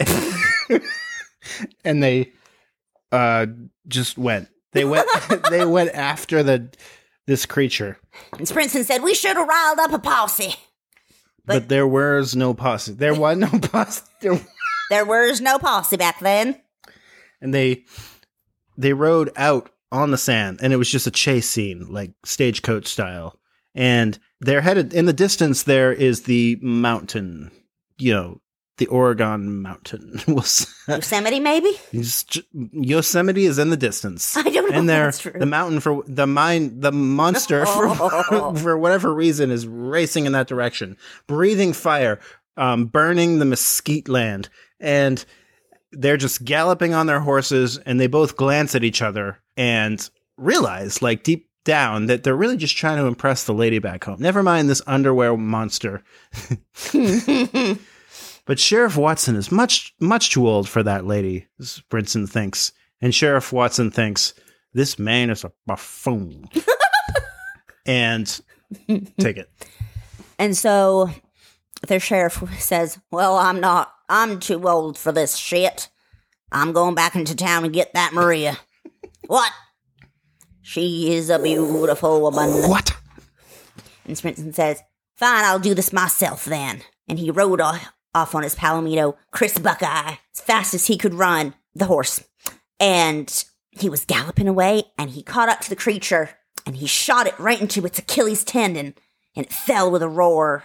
and 1.84 2.02
they 2.02 2.32
uh 3.12 3.46
just 3.86 4.16
went. 4.18 4.48
They 4.72 4.84
went. 4.84 5.06
they 5.50 5.64
went 5.64 5.90
after 5.94 6.42
the 6.42 6.70
this 7.26 7.46
creature, 7.46 7.96
And 8.36 8.46
Sprinson 8.46 8.84
said, 8.84 9.02
we 9.02 9.14
should 9.14 9.36
have 9.38 9.48
riled 9.48 9.78
up 9.78 9.92
a 9.94 9.98
posse. 9.98 10.56
but, 11.46 11.54
But- 11.60 11.68
there 11.70 11.86
was 11.86 12.36
no 12.36 12.52
posse. 12.52 12.92
There 12.92 13.14
was 13.14 13.38
no 13.38 13.48
posse. 13.48 14.02
There, 14.20 14.38
There 14.90 15.06
was 15.06 15.40
no 15.40 15.58
posse 15.58 15.96
back 15.96 16.20
then. 16.20 16.60
and 17.40 17.54
they 17.54 17.84
they 18.76 18.92
rode 18.92 19.30
out 19.36 19.70
on 19.90 20.10
the 20.10 20.18
sand, 20.18 20.58
and 20.60 20.72
it 20.72 20.76
was 20.76 20.90
just 20.90 21.06
a 21.06 21.10
chase 21.10 21.48
scene, 21.48 21.86
like 21.88 22.10
stagecoach 22.24 22.86
style. 22.88 23.38
and 23.74 24.18
they're 24.40 24.60
headed 24.60 24.92
in 24.92 25.06
the 25.06 25.12
distance. 25.14 25.62
There 25.62 25.92
is 25.92 26.24
the 26.24 26.58
mountain, 26.60 27.50
you 27.96 28.12
know, 28.12 28.40
the 28.78 28.86
Oregon 28.88 29.62
mountain. 29.62 30.20
was 30.28 30.66
Yosemite, 30.88 31.40
maybe? 31.40 31.72
Yosemite 32.72 33.44
is 33.46 33.58
in 33.58 33.70
the 33.70 33.76
distance. 33.76 34.36
I 34.36 34.42
don't 34.42 34.70
know. 34.70 34.76
and 34.78 34.88
there, 34.88 35.10
the 35.10 35.46
mountain 35.46 35.80
for 35.80 36.02
the 36.06 36.26
mine, 36.26 36.80
the 36.80 36.92
monster 36.92 37.64
for, 37.66 37.86
Oh. 37.88 38.54
for 38.56 38.76
whatever 38.76 39.14
reason 39.14 39.50
is 39.50 39.66
racing 39.66 40.26
in 40.26 40.32
that 40.32 40.48
direction, 40.48 40.96
breathing 41.26 41.72
fire, 41.72 42.18
um, 42.56 42.86
burning 42.86 43.38
the 43.38 43.44
mesquite 43.44 44.08
land, 44.08 44.48
and 44.80 45.24
they're 45.92 46.16
just 46.16 46.44
galloping 46.44 46.92
on 46.94 47.06
their 47.06 47.20
horses, 47.20 47.78
and 47.78 48.00
they 48.00 48.08
both 48.08 48.36
glance 48.36 48.74
at 48.74 48.82
each 48.84 49.00
other 49.02 49.38
and 49.56 50.10
realize, 50.36 51.00
like 51.00 51.22
deep 51.22 51.48
down, 51.64 52.06
that 52.06 52.24
they're 52.24 52.34
really 52.36 52.56
just 52.56 52.76
trying 52.76 52.98
to 52.98 53.06
impress 53.06 53.44
the 53.44 53.54
lady 53.54 53.78
back 53.78 54.02
home. 54.04 54.16
Never 54.20 54.42
mind 54.42 54.68
this 54.68 54.82
underwear 54.86 55.36
monster. 55.36 56.02
But 58.46 58.58
Sheriff 58.58 58.96
Watson 58.96 59.36
is 59.36 59.50
much, 59.50 59.94
much 60.00 60.30
too 60.30 60.46
old 60.46 60.68
for 60.68 60.82
that 60.82 61.06
lady, 61.06 61.46
Sprinson 61.60 62.28
thinks. 62.28 62.72
And 63.00 63.14
Sheriff 63.14 63.52
Watson 63.52 63.90
thinks, 63.90 64.34
this 64.74 64.98
man 64.98 65.30
is 65.30 65.44
a 65.44 65.52
buffoon. 65.66 66.48
and 67.86 68.40
take 69.18 69.36
it. 69.36 69.50
And 70.38 70.56
so 70.56 71.10
the 71.86 72.00
sheriff 72.00 72.42
says, 72.58 72.98
Well, 73.10 73.36
I'm 73.36 73.60
not, 73.60 73.92
I'm 74.08 74.40
too 74.40 74.68
old 74.68 74.98
for 74.98 75.12
this 75.12 75.36
shit. 75.36 75.88
I'm 76.52 76.72
going 76.72 76.94
back 76.94 77.14
into 77.14 77.34
town 77.34 77.64
and 77.64 77.72
get 77.72 77.94
that 77.94 78.12
Maria. 78.12 78.58
what? 79.26 79.52
She 80.62 81.14
is 81.14 81.30
a 81.30 81.38
beautiful 81.38 82.20
woman. 82.20 82.68
What? 82.68 82.92
And 84.06 84.16
Sprinson 84.16 84.54
says, 84.54 84.82
Fine, 85.16 85.44
I'll 85.44 85.58
do 85.58 85.74
this 85.74 85.92
myself 85.92 86.44
then. 86.44 86.82
And 87.08 87.18
he 87.18 87.30
rode 87.30 87.60
off, 87.60 87.92
off 88.14 88.34
on 88.34 88.42
his 88.42 88.54
Palomino, 88.54 89.16
Chris 89.30 89.58
Buckeye, 89.58 90.16
as 90.34 90.40
fast 90.40 90.74
as 90.74 90.86
he 90.86 90.96
could 90.96 91.14
run, 91.14 91.54
the 91.74 91.86
horse. 91.86 92.22
And 92.78 93.44
he 93.70 93.88
was 93.88 94.04
galloping 94.04 94.48
away, 94.48 94.84
and 94.98 95.10
he 95.10 95.22
caught 95.22 95.48
up 95.48 95.60
to 95.62 95.70
the 95.70 95.76
creature, 95.76 96.30
and 96.66 96.76
he 96.76 96.86
shot 96.86 97.26
it 97.26 97.38
right 97.38 97.60
into 97.60 97.84
its 97.84 97.98
Achilles 97.98 98.44
tendon, 98.44 98.94
and 99.36 99.46
it 99.46 99.52
fell 99.52 99.90
with 99.90 100.02
a 100.02 100.08
roar. 100.08 100.64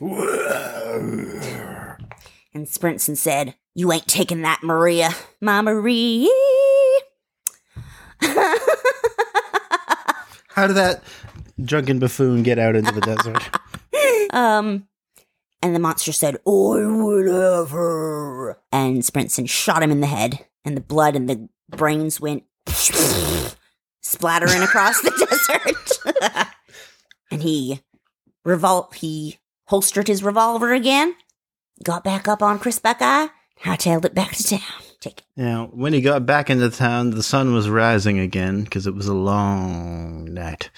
And 0.00 1.40
Sprinson 2.66 3.16
said, 3.16 3.54
You 3.74 3.92
ain't 3.92 4.08
taking 4.08 4.42
that, 4.42 4.62
Maria. 4.62 5.10
My 5.40 5.62
Marie. 5.62 6.30
How 10.50 10.66
did 10.66 10.76
that 10.76 11.02
drunken 11.62 12.00
buffoon 12.00 12.42
get 12.42 12.58
out 12.58 12.76
into 12.76 12.92
the 12.92 13.00
desert? 13.00 13.42
Um, 14.30 14.86
and 15.62 15.74
the 15.74 15.80
monster 15.80 16.12
said, 16.12 16.36
I 16.36 16.40
would 16.46 17.26
have 17.26 17.70
her. 17.70 18.58
And 18.70 19.02
Sprinson 19.02 19.48
shot 19.48 19.82
him 19.82 19.90
in 19.90 20.00
the 20.00 20.06
head, 20.06 20.46
and 20.64 20.76
the 20.76 20.80
blood 20.80 21.16
and 21.16 21.28
the 21.28 21.48
brains 21.68 22.20
went 22.20 22.44
splattering 24.02 24.62
across 24.62 25.00
the 25.02 25.10
desert. 26.04 26.48
and 27.30 27.42
he 27.42 27.80
revol 28.46 28.92
he 28.94 29.38
holstered 29.66 30.08
his 30.08 30.22
revolver 30.22 30.72
again, 30.72 31.14
got 31.82 32.04
back 32.04 32.26
up 32.26 32.42
on 32.42 32.58
Chris 32.58 32.78
Buckeye, 32.78 33.26
hightailed 33.62 34.04
it 34.04 34.14
back 34.14 34.32
to 34.32 34.42
town. 34.42 34.82
Take 35.00 35.18
it. 35.18 35.24
Now, 35.36 35.66
when 35.72 35.92
he 35.92 36.00
got 36.00 36.26
back 36.26 36.50
into 36.50 36.70
town, 36.70 37.10
the 37.10 37.22
sun 37.22 37.54
was 37.54 37.68
rising 37.68 38.18
again 38.18 38.64
because 38.64 38.86
it 38.86 38.94
was 38.94 39.06
a 39.06 39.14
long 39.14 40.24
night. 40.32 40.70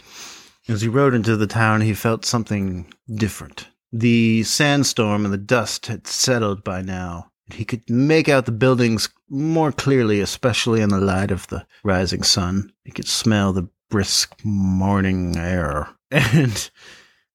As 0.69 0.83
he 0.83 0.89
rode 0.89 1.15
into 1.15 1.37
the 1.37 1.47
town, 1.47 1.81
he 1.81 1.95
felt 1.95 2.27
something 2.27 2.93
different. 3.15 3.69
The 3.93 4.45
sandstorm 4.45 5.25
and 5.25 5.35
the 5.35 5.39
dust 5.39 5.87
had 5.87 6.07
settled 6.07 6.63
by 6.63 6.83
now. 6.83 7.33
And 7.47 7.55
he 7.55 7.65
could 7.65 7.89
make 7.91 8.29
out 8.29 8.47
the 8.47 8.53
buildings 8.53 9.09
more 9.29 9.73
clearly, 9.73 10.21
especially 10.21 10.81
in 10.81 10.91
the 10.91 11.01
light 11.01 11.31
of 11.31 11.47
the 11.49 11.67
rising 11.83 12.23
sun. 12.23 12.73
He 12.85 12.93
could 12.93 13.09
smell 13.09 13.53
the 13.53 13.69
brisk 13.89 14.35
morning 14.45 15.37
air. 15.37 15.89
And 16.13 16.71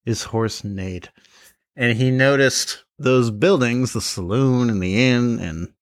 his 0.04 0.24
horse 0.24 0.64
neighed. 0.64 1.10
And 1.76 1.98
he 1.98 2.12
noticed 2.12 2.84
those 2.98 3.32
buildings, 3.32 3.94
the 3.94 4.02
saloon 4.02 4.70
and 4.70 4.82
the 4.82 5.02
inn 5.02 5.40
and 5.40 5.74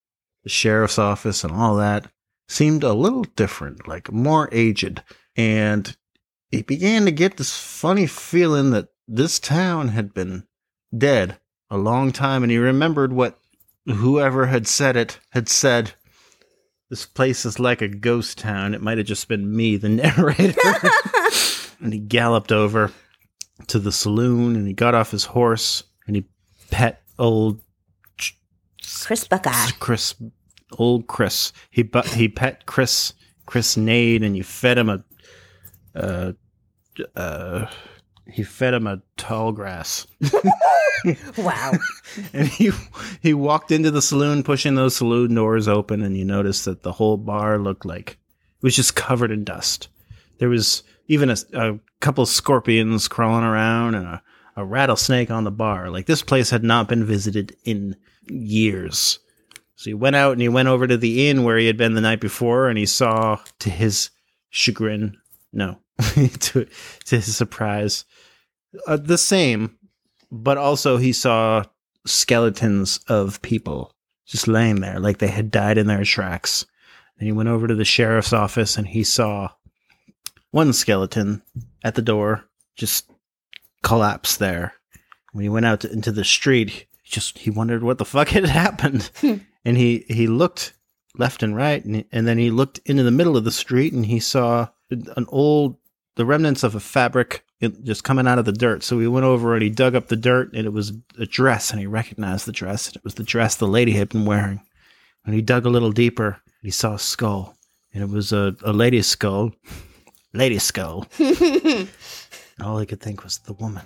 the 0.43 0.49
sheriff's 0.49 0.99
office 0.99 1.43
and 1.43 1.53
all 1.53 1.75
that 1.77 2.11
seemed 2.47 2.83
a 2.83 2.93
little 2.93 3.23
different, 3.23 3.87
like 3.87 4.11
more 4.11 4.49
aged. 4.51 5.01
And 5.35 5.95
he 6.51 6.61
began 6.61 7.05
to 7.05 7.11
get 7.11 7.37
this 7.37 7.57
funny 7.57 8.05
feeling 8.05 8.71
that 8.71 8.89
this 9.07 9.39
town 9.39 9.89
had 9.89 10.13
been 10.13 10.45
dead 10.95 11.37
a 11.69 11.77
long 11.77 12.11
time. 12.11 12.43
And 12.43 12.51
he 12.51 12.57
remembered 12.57 13.13
what 13.13 13.39
whoever 13.85 14.47
had 14.47 14.67
said 14.67 14.95
it 14.95 15.19
had 15.29 15.49
said. 15.49 15.93
This 16.89 17.05
place 17.05 17.45
is 17.45 17.59
like 17.59 17.81
a 17.81 17.87
ghost 17.87 18.37
town. 18.37 18.75
It 18.75 18.81
might 18.81 18.99
have 18.99 19.07
just 19.07 19.27
been 19.27 19.55
me, 19.55 19.77
the 19.77 19.89
narrator. 19.89 20.59
and 21.81 21.93
he 21.93 21.99
galloped 21.99 22.51
over 22.51 22.91
to 23.67 23.79
the 23.79 23.91
saloon 23.91 24.55
and 24.55 24.67
he 24.67 24.73
got 24.73 24.93
off 24.93 25.11
his 25.11 25.25
horse 25.25 25.83
and 26.05 26.15
he 26.15 26.25
pet 26.69 27.01
old 27.17 27.61
Chris 29.03 29.27
Buckeye. 29.27 29.69
Chris, 29.79 30.15
old 30.77 31.07
Chris. 31.07 31.51
He 31.69 31.83
but 31.83 32.05
he 32.07 32.27
pet 32.27 32.65
Chris, 32.65 33.13
Chris 33.45 33.77
neighed, 33.77 34.23
and 34.23 34.35
you 34.35 34.43
fed 34.43 34.77
him 34.77 34.89
a, 34.89 35.03
uh, 35.95 36.33
uh, 37.15 37.67
he 38.27 38.43
fed 38.43 38.73
him 38.73 38.87
a 38.87 39.01
tall 39.17 39.51
grass, 39.51 40.07
Wow. 41.37 41.73
and 42.33 42.47
he 42.47 42.71
he 43.21 43.33
walked 43.33 43.71
into 43.71 43.91
the 43.91 44.01
saloon, 44.01 44.43
pushing 44.43 44.75
those 44.75 44.95
saloon 44.95 45.35
doors 45.35 45.67
open, 45.67 46.01
and 46.01 46.17
you 46.17 46.25
noticed 46.25 46.65
that 46.65 46.83
the 46.83 46.93
whole 46.93 47.17
bar 47.17 47.59
looked 47.59 47.85
like 47.85 48.11
it 48.11 48.63
was 48.63 48.75
just 48.75 48.95
covered 48.95 49.31
in 49.31 49.43
dust. 49.43 49.89
There 50.39 50.49
was 50.49 50.83
even 51.07 51.29
a, 51.29 51.35
a 51.53 51.79
couple 51.99 52.25
scorpions 52.25 53.07
crawling 53.07 53.43
around 53.43 53.95
and 53.95 54.07
a, 54.07 54.23
a 54.55 54.65
rattlesnake 54.65 55.29
on 55.29 55.43
the 55.43 55.51
bar. 55.51 55.89
Like 55.89 56.05
this 56.05 56.23
place 56.23 56.49
had 56.49 56.63
not 56.63 56.87
been 56.87 57.05
visited 57.05 57.55
in 57.65 57.97
years. 58.27 59.19
So 59.75 59.89
he 59.89 59.93
went 59.93 60.15
out 60.15 60.31
and 60.33 60.41
he 60.41 60.49
went 60.49 60.69
over 60.69 60.87
to 60.87 60.95
the 60.95 61.27
inn 61.29 61.43
where 61.43 61.57
he 61.57 61.67
had 61.67 61.77
been 61.77 61.93
the 61.93 62.01
night 62.01 62.21
before, 62.21 62.69
and 62.69 62.77
he 62.77 62.85
saw, 62.85 63.39
to 63.59 63.69
his 63.69 64.11
chagrin, 64.49 65.17
no, 65.51 65.79
to 65.99 66.65
to 67.05 67.15
his 67.15 67.35
surprise, 67.35 68.05
uh, 68.87 68.97
the 68.97 69.17
same, 69.17 69.77
but 70.31 70.57
also 70.57 70.97
he 70.97 71.13
saw 71.13 71.63
skeletons 72.05 72.99
of 73.07 73.41
people 73.41 73.93
just 74.25 74.47
laying 74.47 74.81
there, 74.81 74.99
like 74.99 75.17
they 75.17 75.27
had 75.27 75.51
died 75.51 75.77
in 75.77 75.87
their 75.87 76.03
tracks. 76.03 76.65
And 77.17 77.27
he 77.27 77.31
went 77.31 77.49
over 77.49 77.67
to 77.67 77.75
the 77.75 77.85
sheriff's 77.85 78.33
office 78.33 78.77
and 78.77 78.87
he 78.87 79.03
saw 79.03 79.49
one 80.51 80.73
skeleton 80.73 81.41
at 81.83 81.95
the 81.95 82.01
door, 82.01 82.45
just 82.75 83.09
collapse 83.81 84.37
there. 84.37 84.73
When 85.31 85.43
he 85.43 85.49
went 85.49 85.65
out 85.65 85.81
to, 85.81 85.91
into 85.91 86.11
the 86.11 86.23
street, 86.23 86.69
he 86.69 86.85
just 87.03 87.39
he 87.39 87.49
wondered 87.49 87.83
what 87.83 87.97
the 87.97 88.05
fuck 88.05 88.27
had 88.29 88.45
happened, 88.45 89.09
and 89.21 89.77
he 89.77 90.05
he 90.07 90.27
looked 90.27 90.73
left 91.17 91.43
and 91.43 91.55
right, 91.55 91.83
and, 91.83 92.05
and 92.11 92.27
then 92.27 92.37
he 92.37 92.51
looked 92.51 92.79
into 92.85 93.03
the 93.03 93.11
middle 93.11 93.35
of 93.35 93.43
the 93.43 93.51
street, 93.51 93.93
and 93.93 94.05
he 94.05 94.19
saw 94.19 94.67
an 94.91 95.25
old 95.29 95.77
the 96.15 96.25
remnants 96.25 96.63
of 96.63 96.75
a 96.75 96.79
fabric 96.79 97.43
it- 97.63 97.83
just 97.83 98.03
coming 98.03 98.27
out 98.27 98.39
of 98.39 98.45
the 98.45 98.51
dirt. 98.51 98.83
So 98.83 98.99
he 98.99 99.07
went 99.07 99.25
over 99.25 99.53
and 99.53 99.63
he 99.63 99.69
dug 99.69 99.95
up 99.95 100.07
the 100.07 100.15
dirt, 100.15 100.53
and 100.53 100.65
it 100.65 100.73
was 100.73 100.91
a 101.17 101.25
dress, 101.25 101.71
and 101.71 101.79
he 101.79 101.87
recognized 101.87 102.45
the 102.45 102.51
dress. 102.51 102.87
And 102.87 102.97
it 102.97 103.03
was 103.03 103.15
the 103.15 103.23
dress 103.23 103.55
the 103.55 103.67
lady 103.67 103.93
had 103.93 104.09
been 104.09 104.25
wearing. 104.25 104.61
And 105.25 105.33
he 105.33 105.41
dug 105.41 105.65
a 105.65 105.69
little 105.69 105.91
deeper, 105.91 106.41
he 106.61 106.69
saw 106.71 106.93
a 106.95 106.99
skull, 106.99 107.55
and 107.93 108.03
it 108.03 108.09
was 108.09 108.31
a, 108.33 108.55
a 108.63 108.73
lady's 108.73 109.07
skull. 109.07 109.51
Lady 110.35 110.57
skull. 110.57 111.05
All 112.63 112.79
he 112.79 112.87
could 112.87 112.99
think 112.99 113.23
was 113.23 113.37
the 113.39 113.53
woman. 113.53 113.83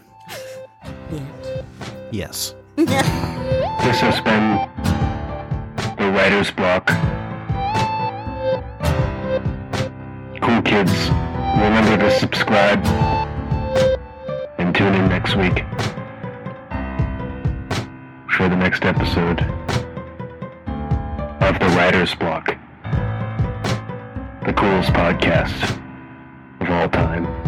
Yes. 2.12 2.56
This 2.78 4.00
has 4.02 4.20
been 4.22 4.68
the 5.98 6.12
Writer's 6.12 6.52
Block. 6.52 6.88
Cool 10.42 10.62
kids, 10.62 11.10
remember 11.58 11.98
to 11.98 12.12
subscribe 12.20 12.84
tune 14.78 14.94
in 14.94 15.10
next 15.10 15.36
week 15.36 15.66
for 18.30 18.48
the 18.48 18.56
next 18.56 18.86
episode 18.86 19.42
of 21.42 21.58
the 21.60 21.66
Writer's 21.76 22.14
Block, 22.14 22.56
the 24.46 24.54
coolest 24.54 24.94
podcast 24.94 25.82
of 26.62 26.70
all 26.70 26.90
time. 26.90 27.47